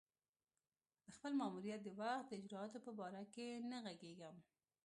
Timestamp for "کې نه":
3.33-3.77